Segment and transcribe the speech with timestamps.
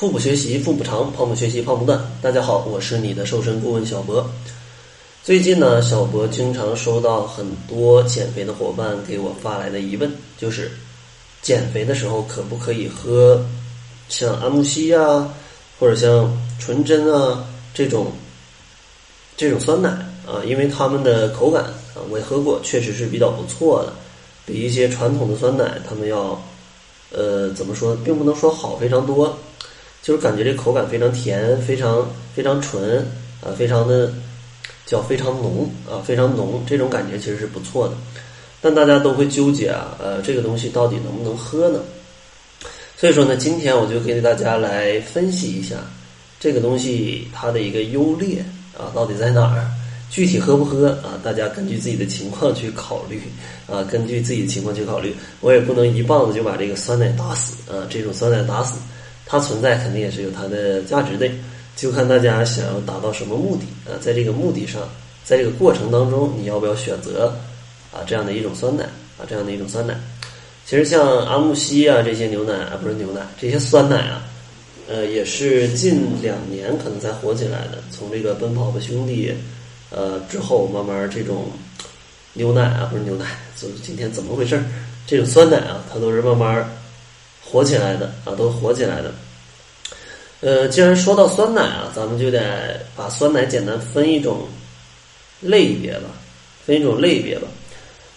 [0.00, 2.00] 腹部学习腹部长，胖不学习胖不断。
[2.22, 4.26] 大家好，我是你的瘦身顾问小博。
[5.22, 10.72] 最近呢，小博经常收到很多减肥的伙伴给我发来的疑问，就是
[11.42, 13.44] 减肥的时候可不可以喝
[14.08, 15.30] 像安慕希啊，
[15.78, 17.44] 或者像纯甄啊
[17.74, 18.06] 这种
[19.36, 19.90] 这种酸奶
[20.26, 20.40] 啊？
[20.46, 23.92] 因为它们的口感啊，我也喝过，确实是比较不错的，
[24.46, 26.42] 比一些传统的酸奶他们要
[27.12, 29.38] 呃怎么说，并不能说好非常多。
[30.02, 32.98] 就是感觉这口感非常甜，非常非常纯
[33.42, 34.12] 啊，非常的
[34.86, 37.94] 叫非常浓啊，非常浓，这种感觉其实是不错的。
[38.62, 41.80] 但大家都会纠结啊，呃，这个东西到底能不能喝呢？
[42.96, 45.76] 所以说呢，今天我就给大家来分析一下
[46.38, 48.44] 这个东西它的一个优劣
[48.76, 49.70] 啊，到底在哪儿？
[50.10, 51.16] 具体喝不喝啊？
[51.22, 53.22] 大家根据自己的情况去考虑
[53.66, 55.14] 啊，根据自己的情况去考虑。
[55.40, 58.74] 我也不能一棒子就把这个酸奶打死啊，这种酸奶打死。
[59.30, 61.30] 它存在肯定也是有它的价值的，
[61.76, 64.82] 就看大家想要达到什么目的啊，在这个目的上，
[65.24, 67.32] 在这个过程当中，你要不要选择
[67.92, 68.82] 啊这样的一种酸奶
[69.18, 69.94] 啊这样的一种酸奶？
[70.66, 74.26] 其实像阿慕希啊这些牛奶啊不是牛奶这些酸奶啊，
[74.88, 77.78] 呃也是近两年可能才火起来的。
[77.92, 79.32] 从这个奔跑吧兄弟
[79.90, 81.44] 呃之后，慢慢这种
[82.32, 83.26] 牛奶啊不是牛奶，
[83.56, 84.64] 就是今天怎么回事儿？
[85.06, 86.68] 这种酸奶啊，它都是慢慢。
[87.42, 89.12] 火起来的啊，都火起来的。
[90.40, 94.48] 呃，既然说到酸奶啊，咱们就得把酸奶简单分一种
[95.40, 96.08] 类别吧，
[96.64, 97.46] 分一种类别吧。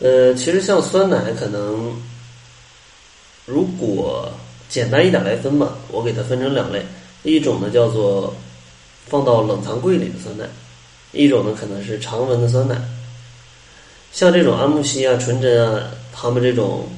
[0.00, 2.00] 呃，其实像酸奶，可能
[3.46, 4.30] 如果
[4.68, 6.84] 简单一点来分吧，我给它分成两类，
[7.22, 8.34] 一种呢叫做
[9.06, 10.44] 放到冷藏柜里的酸奶，
[11.12, 12.76] 一种呢可能是常温的酸奶。
[14.12, 16.88] 像这种安慕希啊、纯甄啊，他们这种。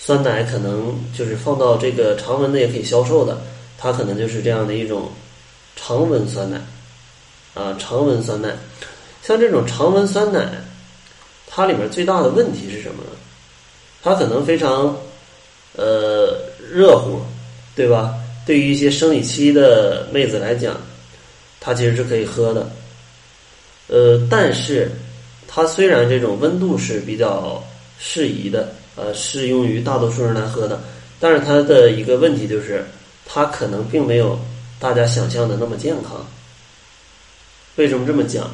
[0.00, 3.42] 酸奶可能就是放到这个常温的也可以销售的，
[3.78, 5.08] 它可能就是这样的一种
[5.76, 6.60] 常温酸奶
[7.54, 8.54] 啊，常温酸奶。
[9.22, 10.50] 像这种常温酸奶，
[11.46, 13.10] 它里面最大的问题是什么呢？
[14.02, 14.96] 它可能非常
[15.76, 16.38] 呃
[16.70, 17.20] 热乎，
[17.76, 18.14] 对吧？
[18.44, 20.76] 对于一些生理期的妹子来讲，
[21.60, 22.68] 它其实是可以喝的。
[23.86, 24.90] 呃，但是
[25.46, 27.62] 它虽然这种温度是比较
[27.98, 28.74] 适宜的。
[29.00, 30.80] 呃，适用于大多数人来喝的，
[31.20, 32.84] 但是它的一个问题就是，
[33.30, 34.38] 它可能并没有
[34.80, 36.26] 大家想象的那么健康。
[37.76, 38.50] 为什么这么讲？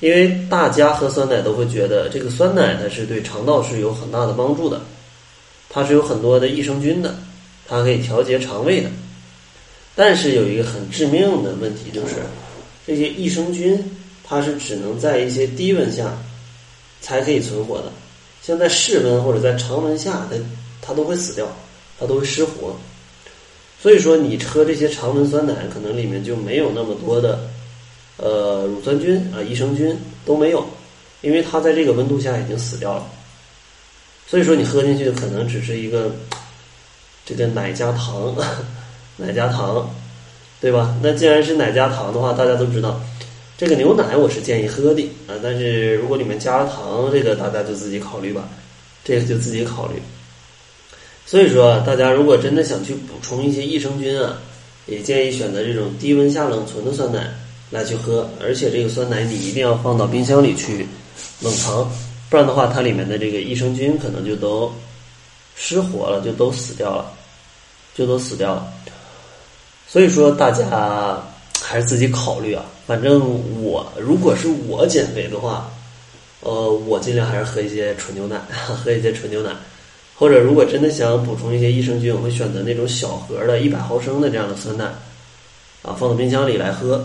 [0.00, 4.80] 因为大家喝酸奶都会觉得这个酸奶它是对肠道是有很大的帮助的，
[5.68, 7.14] 它是有很多的益生菌的，
[7.68, 8.90] 它可以调节肠胃的。
[9.94, 12.16] 但是有一个很致命的问题就是，
[12.86, 13.78] 这些益生菌
[14.24, 16.12] 它是只能在一些低温下
[17.00, 17.92] 才可以存活的。
[18.42, 20.36] 像在室温或者在常温下，它
[20.82, 21.46] 它都会死掉，
[21.98, 22.76] 它都会失活。
[23.84, 27.38] 所以说，你喝这些常温酸奶，可能里面就没有那么多的
[28.16, 30.64] 呃乳酸菌啊、益生菌都没有，
[31.20, 33.06] 因为它在这个温度下已经死掉了。
[34.26, 36.10] 所以说，你喝进去的可能只是一个
[37.26, 38.34] 这个奶加糖，
[39.18, 39.94] 奶加糖，
[40.62, 40.96] 对吧？
[41.02, 42.98] 那既然是奶加糖的话，大家都知道。
[43.58, 48.48] 这个牛奶我是建议喝的啊，但是如果里面加了糖，这个大家就自己考虑吧，
[49.04, 50.00] 这个就自己考虑。
[51.26, 54.38] 所以说，大家如果真的想去补充一些益生菌啊，
[54.86, 57.32] 也建议选择这种低温下冷存的酸奶
[57.70, 60.86] 来去喝，而且这个酸奶你一定要放到冰箱里去
[61.40, 61.90] 冷藏，
[62.28, 64.72] 不然的话，它里面的这个益生菌可能就都
[65.56, 67.12] 失活了，就都死掉了，
[67.94, 68.72] 就都死掉了。
[69.88, 71.22] 所以说，大家。
[71.66, 73.22] 还是自己考虑啊，反正
[73.62, 75.70] 我如果是我减肥的话，
[76.40, 79.50] 呃，我尽量还是喝一些纯牛奶， 喝一些纯牛奶，
[80.16, 84.84] 或者如果真的想补充一些益生菌，我会选择那种小盒的一百毫升的这样的酸奶，
[85.82, 87.04] 啊，放到冰箱里来喝，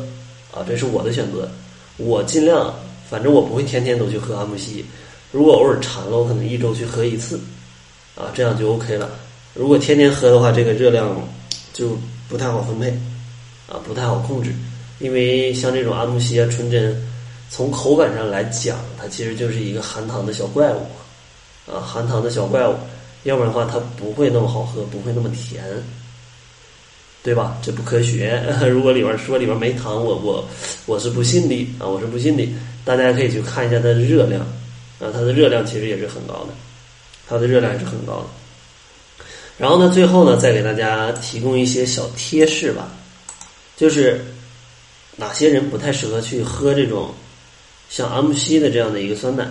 [0.51, 1.49] 啊，这是我的选择。
[1.97, 2.73] 我尽量，
[3.09, 4.85] 反正我不会天天都去喝安慕希，
[5.31, 7.39] 如果偶尔馋了，我可能一周去喝一次，
[8.15, 9.09] 啊，这样就 OK 了。
[9.53, 11.15] 如果天天喝的话，这个热量
[11.73, 12.97] 就不太好分配。
[13.71, 14.51] 啊，不太好控制，
[14.97, 16.99] 因为像这种安慕希啊、纯甄，
[17.51, 20.79] 从口感上来讲，它其实就是一个含糖的小怪物，
[21.71, 22.73] 啊，含糖的小怪物，
[23.23, 25.63] 要不然的话，它不会那么好喝，不会那么甜，
[27.21, 27.57] 对吧？
[27.61, 28.41] 这不科学。
[28.69, 30.47] 如果里边说里边没糖，我我
[30.85, 32.47] 我是不信的啊，我是不信的。
[32.85, 34.41] 大家可以去看一下它的热量，
[34.99, 36.53] 啊，它的热量其实也是很高的，
[37.27, 39.25] 它的热量也是很高的。
[39.57, 42.89] 然后呢，最后呢，再给大家提供一些小贴士吧。
[43.75, 44.25] 就是
[45.15, 47.13] 哪些人不太适合去喝这种
[47.89, 49.43] 像阿慕希的这样的一个酸奶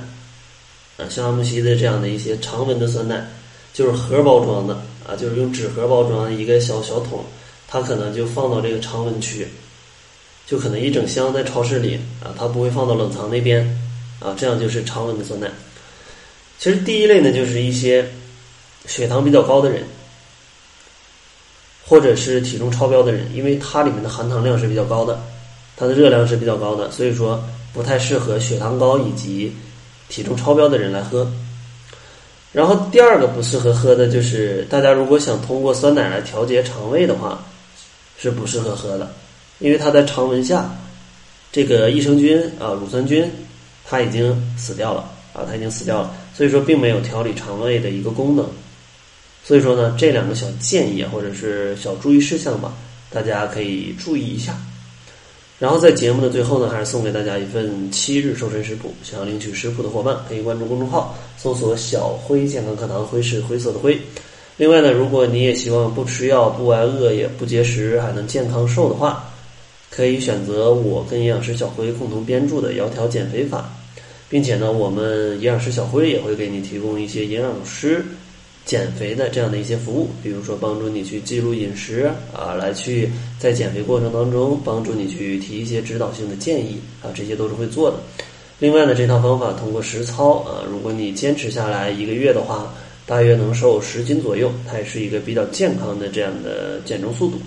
[0.96, 3.26] 啊，像阿慕希的这样的一些常温的酸奶，
[3.72, 4.74] 就是盒包装的
[5.06, 7.24] 啊，就是用纸盒包装一个小小桶，
[7.66, 9.46] 它可能就放到这个常温区，
[10.46, 13.64] 就可能一整箱在超市里啊，它不会放到冷藏那边
[14.20, 15.50] 啊，这样就是常温的酸奶。
[16.58, 18.04] 其实第一类呢，就是一些
[18.86, 19.84] 血糖比较高的人，
[21.86, 25.22] 或者是体重超标的人，因为它里面的含糖量是比较高的，
[25.76, 27.40] 它的热量是比较高的，所以说
[27.72, 29.54] 不太适合血糖高以及
[30.08, 31.30] 体重超标的人来喝。
[32.50, 37.44] 然后第二个不适合喝的就是大家如果想通过酸奶来调节肠胃的话，
[38.16, 39.10] 是不适合喝的，
[39.58, 40.70] 因为它在常温下，
[41.52, 43.30] 这个益生菌啊乳酸菌，
[43.84, 48.48] 它已经死掉了啊，它已经死掉了，所以说并没有调理肠胃的一个功能。
[49.44, 52.72] 所以说呢，这两个小建议或者是小注意事项吧，
[53.10, 54.58] 大家可以注意一下。
[55.58, 58.94] 然后在节目的最后呢，还是送给大家一份七日瘦身食谱。
[59.02, 63.98] 想要领取食谱的伙伴，可以关注公众号，搜索“小辉健康课堂”，辉是灰色的灰。
[64.56, 69.32] 另外呢，如果你也希望不吃药、不挨饿、也不节食，还能健康瘦的话，
[69.90, 73.68] 可以选择我跟营养师小辉共同编著的《窈窕减肥法》，
[74.28, 78.04] 并且呢，我们营养师小辉也会给你提供一些营养师。
[78.68, 87.96] 减肥的这样的一些服务，比如说帮助你去记录饮食啊，来去在减肥过程当中帮助你去提一些指导性的建议啊，这些都是会做的。
[88.58, 92.74] 另外呢，这套方法通过实操啊，如果你坚持下来一个月的话，
[93.06, 97.38] 大约能瘦十斤左右，它也是一个比较健康的这样的减重速度。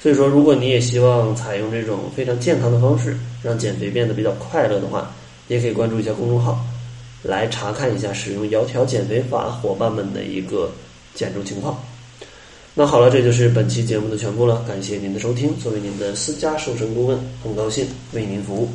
[0.00, 5.14] 所以说，如果你也希望采用这种非常健康的方式，让减肥变得比较快乐的话，
[5.48, 6.58] 也可以关注一下公众号。
[7.24, 10.70] 来查看一下使用窈窕减肥法伙伴们的一个
[11.14, 11.82] 减重情况。
[12.74, 14.64] 那好了，这就是本期节目的全部了。
[14.68, 18.68] 感谢您的收听，作为您的私家瘦身顾问，很高兴为您服务。